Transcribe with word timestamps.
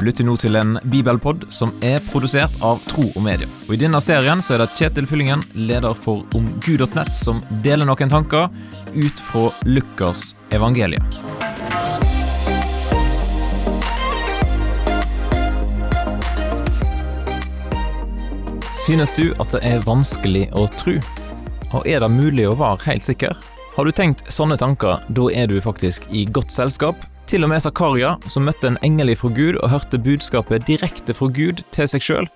Du 0.00 0.06
lytter 0.06 0.24
nå 0.24 0.32
til 0.40 0.56
en 0.56 0.78
bibelpod 0.88 1.42
som 1.52 1.74
er 1.84 1.98
produsert 2.06 2.54
av 2.64 2.78
Tro 2.88 3.02
og 3.10 3.20
Media. 3.20 3.44
Og 3.66 3.74
I 3.74 3.78
denne 3.82 3.98
serien 4.00 4.40
så 4.40 4.54
er 4.54 4.62
det 4.62 4.70
Kjetil 4.78 5.04
Fyllingen, 5.04 5.42
leder 5.52 5.92
for 5.92 6.22
omgud.nett, 6.38 7.10
som 7.12 7.42
deler 7.60 7.84
noen 7.84 8.08
tanker 8.08 8.48
ut 8.94 9.20
fra 9.20 9.50
Lukas 9.68 10.22
evangelium. 10.56 11.04
Synes 18.86 19.12
du 19.20 19.26
at 19.36 19.52
det 19.52 19.60
er 19.68 19.84
vanskelig 19.84 20.46
å 20.56 20.64
tro? 20.80 20.96
Og 21.76 21.84
er 21.84 22.00
det 22.00 22.12
mulig 22.16 22.48
å 22.48 22.56
være 22.56 22.86
helt 22.88 23.04
sikker? 23.04 23.36
Har 23.76 23.84
du 23.84 23.92
tenkt 23.92 24.24
sånne 24.32 24.56
tanker, 24.56 25.04
da 25.12 25.28
er 25.28 25.52
du 25.52 25.60
faktisk 25.60 26.08
i 26.08 26.24
godt 26.24 26.56
selskap. 26.56 27.09
Til 27.30 27.46
og 27.46 27.52
med 27.52 27.62
Zakaria, 27.62 28.16
som 28.26 28.42
møtte 28.42 28.66
en 28.66 28.76
engel 28.82 29.12
fra 29.14 29.28
Gud 29.30 29.54
og 29.60 29.70
hørte 29.70 30.00
budskapet 30.02 30.64
direkte 30.66 31.14
fra 31.14 31.28
Gud 31.30 31.60
til 31.70 31.86
seg 31.86 32.02
sjøl, 32.02 32.26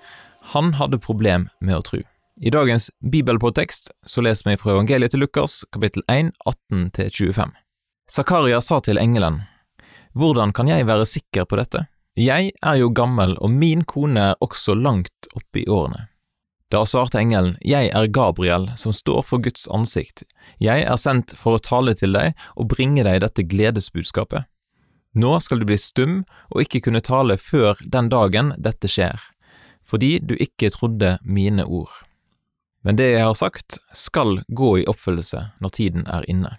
han 0.53 0.71
hadde 0.79 1.01
problem 1.03 1.49
med 1.59 1.81
å 1.81 1.83
tro. 1.83 1.99
I 2.39 2.53
dagens 2.55 2.93
bibelpåtekst 3.03 3.91
så 4.07 4.23
leser 4.23 4.53
vi 4.53 4.61
fra 4.61 4.77
evangeliet 4.77 5.11
til 5.11 5.25
Lukas, 5.25 5.65
kapittel 5.75 6.07
1, 6.07 6.31
18-25. 6.47 7.57
Zakaria 8.07 8.63
sa 8.63 8.79
til 8.87 9.03
engelen, 9.03 9.41
Hvordan 10.15 10.55
kan 10.55 10.71
jeg 10.71 10.87
være 10.87 11.11
sikker 11.11 11.51
på 11.51 11.59
dette? 11.59 11.89
Jeg 12.15 12.55
er 12.63 12.79
jo 12.79 12.95
gammel, 12.95 13.35
og 13.43 13.51
min 13.51 13.83
kone 13.83 14.31
er 14.31 14.41
også 14.47 14.79
langt 14.79 15.33
oppe 15.35 15.65
i 15.65 15.67
årene. 15.67 16.07
Da 16.71 16.87
svarte 16.87 17.19
engelen, 17.19 17.57
Jeg 17.67 17.91
er 17.91 18.07
Gabriel, 18.07 18.71
som 18.79 18.95
står 18.95 19.27
for 19.27 19.43
Guds 19.43 19.67
ansikt. 19.67 20.23
Jeg 20.63 20.87
er 20.87 20.97
sendt 20.97 21.35
for 21.35 21.59
å 21.59 21.63
tale 21.63 21.99
til 21.99 22.15
deg 22.15 22.39
og 22.55 22.71
bringe 22.71 23.03
deg 23.03 23.25
dette 23.27 23.43
gledesbudskapet. 23.43 24.47
Nå 25.15 25.37
skal 25.41 25.63
du 25.63 25.69
bli 25.69 25.79
stum 25.79 26.23
og 26.51 26.65
ikke 26.65 26.83
kunne 26.89 27.03
tale 27.05 27.37
før 27.39 27.79
den 27.81 28.11
dagen 28.11 28.53
dette 28.59 28.91
skjer, 28.91 29.21
fordi 29.87 30.19
du 30.19 30.35
ikke 30.35 30.73
trodde 30.75 31.17
mine 31.23 31.65
ord. 31.65 31.93
Men 32.85 32.99
det 32.99 33.13
jeg 33.15 33.25
har 33.25 33.37
sagt, 33.39 33.79
skal 33.97 34.43
gå 34.49 34.75
i 34.83 34.87
oppfyllelse 34.91 35.47
når 35.63 35.75
tiden 35.79 36.05
er 36.11 36.27
inne. 36.29 36.57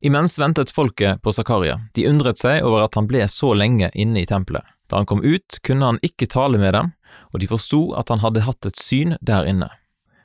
Imens 0.00 0.38
ventet 0.40 0.70
folket 0.72 1.20
på 1.20 1.32
Zakaria. 1.32 1.80
De 1.92 2.06
undret 2.08 2.38
seg 2.40 2.62
over 2.64 2.86
at 2.86 2.94
han 2.96 3.08
ble 3.10 3.26
så 3.28 3.52
lenge 3.52 3.90
inne 3.92 4.22
i 4.22 4.28
tempelet. 4.28 4.64
Da 4.88 5.00
han 5.00 5.08
kom 5.08 5.20
ut, 5.24 5.58
kunne 5.66 5.86
han 5.86 6.00
ikke 6.06 6.30
tale 6.30 6.58
med 6.58 6.72
dem, 6.74 6.92
og 7.34 7.42
de 7.42 7.50
forsto 7.50 7.82
at 7.98 8.08
han 8.08 8.22
hadde 8.22 8.46
hatt 8.46 8.66
et 8.66 8.80
syn 8.80 9.16
der 9.20 9.48
inne. 9.48 9.68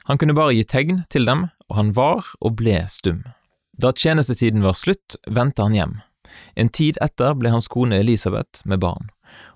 Han 0.05 0.21
kunne 0.21 0.37
bare 0.37 0.53
gi 0.55 0.63
tegn 0.69 1.03
til 1.09 1.25
dem, 1.27 1.47
og 1.69 1.77
han 1.79 1.91
var 1.97 2.29
og 2.39 2.55
ble 2.61 2.83
stum. 2.89 3.23
Da 3.75 3.91
tjenestetiden 3.91 4.63
var 4.63 4.77
slutt, 4.77 5.17
vendte 5.27 5.65
han 5.65 5.75
hjem. 5.75 5.95
En 6.55 6.69
tid 6.69 6.99
etter 7.01 7.35
ble 7.37 7.51
hans 7.53 7.67
kone 7.71 7.99
Elisabeth 8.01 8.65
med 8.65 8.81
barn, 8.83 9.09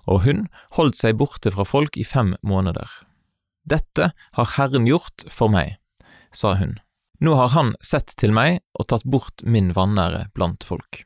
og 0.06 0.24
hun 0.26 0.46
holdt 0.76 0.98
seg 1.00 1.18
borte 1.20 1.52
fra 1.54 1.66
folk 1.66 1.96
i 1.96 2.04
fem 2.04 2.34
måneder. 2.42 2.88
Dette 3.68 4.12
har 4.16 4.52
Herren 4.56 4.88
gjort 4.88 5.26
for 5.28 5.52
meg, 5.52 5.76
sa 6.32 6.54
hun. 6.56 6.78
Nå 7.20 7.34
har 7.36 7.52
han 7.52 7.74
sett 7.84 8.14
til 8.16 8.32
meg 8.32 8.62
og 8.78 8.88
tatt 8.88 9.04
bort 9.04 9.44
min 9.44 9.74
vanære 9.76 10.30
blant 10.34 10.64
folk. 10.64 11.04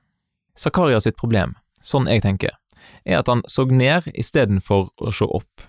Zakaria 0.55 1.01
sitt 1.03 1.19
problem, 1.19 1.57
sånn 1.83 2.07
jeg 2.07 2.23
tenker, 2.23 2.55
er 3.03 3.19
at 3.19 3.31
han 3.31 3.43
så 3.51 3.67
ned 3.67 4.07
istedenfor 4.15 4.93
å 5.03 5.13
se 5.13 5.27
opp. 5.27 5.67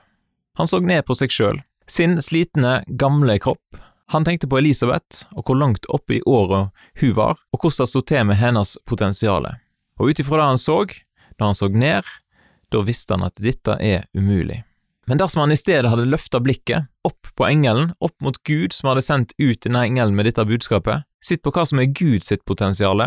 Han 0.61 0.69
så 0.69 0.79
ned 0.79 1.07
på 1.07 1.17
seg 1.17 1.33
sjøl, 1.33 1.63
sin 1.89 2.19
slitne, 2.21 2.83
gamle 2.88 3.39
kropp. 3.41 3.81
Han 4.13 4.25
tenkte 4.25 4.47
på 4.47 4.59
Elisabeth 4.61 5.25
og 5.33 5.47
hvor 5.47 5.57
langt 5.57 5.89
oppe 5.89 6.19
i 6.19 6.23
åra 6.29 6.67
hun 7.01 7.16
var, 7.17 7.41
og 7.51 7.66
hvordan 7.66 7.81
det 7.81 7.91
sto 7.91 8.03
til 8.05 8.29
med 8.29 8.38
hennes 8.38 8.77
potensial. 8.85 9.49
Og 9.99 10.11
ut 10.11 10.19
ifra 10.19 10.41
det 10.41 10.51
han 10.51 10.61
så, 10.61 10.77
da 11.39 11.49
han 11.49 11.57
så 11.57 11.69
ned, 11.71 12.07
da 12.71 12.81
visste 12.83 13.16
han 13.16 13.25
at 13.28 13.38
dette 13.41 13.78
er 13.79 14.07
umulig. 14.13 14.63
Men 15.06 15.19
dersom 15.22 15.44
han 15.44 15.53
i 15.53 15.57
stedet 15.59 15.89
hadde 15.91 16.07
løfta 16.09 16.39
blikket 16.41 16.89
opp 17.06 17.29
på 17.38 17.45
engelen, 17.45 17.94
opp 18.00 18.16
mot 18.25 18.38
Gud 18.44 18.73
som 18.73 18.89
hadde 18.89 19.06
sendt 19.06 19.35
ut 19.38 19.61
denne 19.61 19.83
engelen 19.85 20.17
med 20.17 20.25
dette 20.25 20.45
budskapet, 20.50 21.06
sitt 21.22 21.44
på 21.45 21.53
hva 21.53 21.66
som 21.69 21.79
er 21.81 21.94
Gud 21.94 22.25
sitt 22.25 22.45
potensial, 22.45 23.03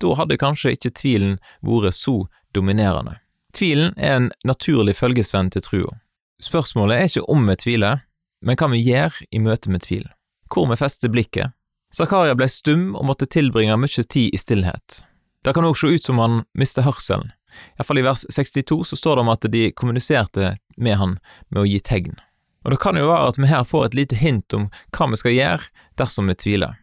da 0.00 0.14
hadde 0.16 0.40
kanskje 0.40 0.74
ikke 0.76 0.92
tvilen 1.00 1.38
vært 1.64 1.96
så 1.96 2.22
dominerende. 2.56 3.16
Tvilen 3.56 3.96
er 3.96 4.16
en 4.16 4.30
naturlig 4.46 4.94
følgesvenn 5.00 5.50
til 5.50 5.64
trua. 5.64 5.96
Spørsmålet 6.40 6.96
er 6.96 7.08
ikke 7.08 7.26
om 7.32 7.48
vi 7.48 7.56
tviler, 7.60 8.04
men 8.44 8.56
hva 8.56 8.70
vi 8.72 8.84
gjør 8.84 9.16
i 9.30 9.40
møte 9.42 9.72
med 9.72 9.84
tvil. 9.84 10.06
Hvor 10.52 10.68
vi 10.70 10.78
fester 10.80 11.12
blikket. 11.12 11.56
Zakaria 11.94 12.36
ble 12.38 12.46
stum 12.48 12.92
og 12.94 13.08
måtte 13.08 13.28
tilbringe 13.28 13.76
mye 13.76 14.04
tid 14.06 14.30
i 14.30 14.38
stillhet. 14.38 15.02
Det 15.44 15.54
kan 15.56 15.64
òg 15.64 15.78
se 15.78 15.88
ut 15.88 16.04
som 16.04 16.20
han 16.20 16.42
mistet 16.58 16.84
hørselen. 16.84 17.32
Iallfall 17.78 18.00
i 18.02 18.04
vers 18.06 18.26
62 18.30 18.82
så 18.90 18.98
står 18.98 19.16
det 19.16 19.22
om 19.24 19.32
at 19.32 19.46
de 19.52 19.62
kommuniserte 19.72 20.52
med 20.76 20.98
han 21.00 21.16
med 21.48 21.62
å 21.62 21.68
gi 21.68 21.80
tegn. 21.82 22.18
Og 22.64 22.74
det 22.74 22.80
kan 22.82 22.98
jo 23.00 23.08
være 23.08 23.32
at 23.32 23.40
vi 23.40 23.48
her 23.48 23.64
får 23.64 23.88
et 23.88 23.96
lite 23.96 24.18
hint 24.20 24.54
om 24.56 24.68
hva 24.92 25.08
vi 25.10 25.20
skal 25.20 25.36
gjøre 25.36 25.86
dersom 26.00 26.28
vi 26.28 26.36
tviler. 26.36 26.76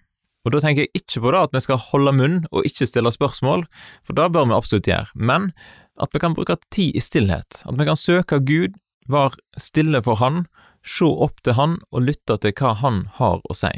Og 0.45 0.53
da 0.55 0.61
tenker 0.63 0.85
jeg 0.85 1.03
ikke 1.03 1.21
på 1.25 1.33
det 1.33 1.43
at 1.43 1.53
vi 1.53 1.61
skal 1.65 1.81
holde 1.89 2.13
munn 2.15 2.37
og 2.49 2.65
ikke 2.65 2.87
stille 2.89 3.11
spørsmål, 3.13 3.65
for 4.07 4.17
det 4.17 4.29
bør 4.33 4.47
vi 4.47 4.57
absolutt 4.57 4.89
gjøre, 4.89 5.11
men 5.13 5.51
at 6.01 6.13
vi 6.13 6.21
kan 6.23 6.37
bruke 6.37 6.57
tid 6.73 6.95
i 6.95 7.03
stillhet, 7.03 7.61
at 7.67 7.77
vi 7.77 7.87
kan 7.89 7.99
søke 7.99 8.39
Gud 8.47 8.77
være 9.11 9.37
stille 9.61 10.01
for 10.05 10.21
han, 10.21 10.45
se 10.87 11.05
opp 11.05 11.41
til 11.43 11.57
han 11.59 11.77
og 11.91 12.05
lytte 12.07 12.39
til 12.41 12.55
hva 12.57 12.73
han 12.81 13.05
har 13.19 13.43
å 13.43 13.57
si. 13.57 13.73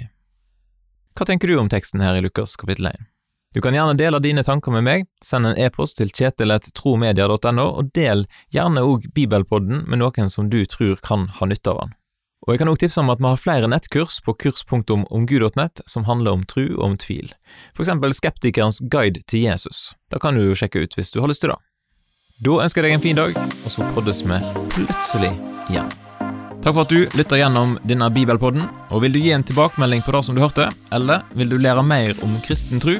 Hva 1.17 1.27
tenker 1.27 1.49
du 1.49 1.57
om 1.59 1.71
teksten 1.71 2.03
her 2.05 2.19
i 2.19 2.23
Lukas 2.23 2.55
kapittel 2.59 2.91
1? 2.93 3.09
Du 3.53 3.61
kan 3.61 3.73
gjerne 3.73 3.97
dele 3.97 4.19
dine 4.21 4.43
tanker 4.45 4.71
med 4.71 4.83
meg, 4.85 5.07
send 5.25 5.47
en 5.49 5.57
e-post 5.57 5.97
til 5.97 6.11
kjetil.tromedia.no, 6.13 7.63
og 7.65 7.87
del 7.97 8.27
gjerne 8.53 8.83
òg 8.85 9.07
Bibelpodden 9.15 9.87
med 9.89 10.03
noen 10.03 10.29
som 10.29 10.51
du 10.51 10.61
tror 10.69 10.99
kan 11.01 11.25
ha 11.39 11.47
nytte 11.49 11.73
av 11.73 11.79
den. 11.81 11.95
Og 12.45 12.53
jeg 12.53 12.61
kan 12.61 12.69
òg 12.69 12.77
tipse 12.83 13.01
om 13.01 13.09
at 13.09 13.19
vi 13.19 13.25
har 13.25 13.41
flere 13.41 13.71
nettkurs 13.71 14.19
på 14.21 14.35
kurs.omgud.nett 14.45 15.81
som 15.89 16.05
handler 16.05 16.37
om 16.37 16.45
tru 16.45 16.67
og 16.75 16.83
om 16.91 16.99
tvil, 17.01 17.33
for 17.73 17.83
eksempel 17.83 18.13
Skeptikerens 18.13 18.83
guide 18.85 19.25
til 19.25 19.47
Jesus. 19.49 19.95
Da 20.13 20.21
kan 20.21 20.37
du 20.37 20.45
jo 20.45 20.55
sjekke 20.57 20.85
ut 20.85 20.93
hvis 20.93 21.09
du 21.15 21.19
har 21.23 21.33
lyst 21.33 21.41
til 21.41 21.55
det. 21.55 21.57
Da 22.45 22.61
ønsker 22.63 22.85
jeg 22.85 22.93
deg 22.93 22.99
en 22.99 23.03
fin 23.03 23.17
dag, 23.17 23.33
og 23.65 23.73
så 23.73 23.89
poddes 23.97 24.21
vi 24.29 24.39
plutselig 24.77 25.33
igjen. 25.73 25.89
Takk 26.59 26.75
for 26.75 26.85
at 26.85 26.91
du 26.93 27.17
lytter 27.17 27.39
gjennom 27.41 27.79
denne 27.87 28.07
bibelpodden, 28.13 28.61
og 28.93 29.01
vil 29.01 29.15
du 29.15 29.19
gi 29.23 29.33
en 29.33 29.43
tilbakemelding 29.47 30.05
på 30.05 30.13
det 30.13 30.21
som 30.27 30.37
du 30.37 30.43
hørte, 30.43 30.69
eller 30.93 31.25
vil 31.33 31.49
du 31.49 31.57
lære 31.57 31.81
mer 31.87 32.13
om 32.23 32.37
kristen 32.45 32.83
tro, 32.83 32.99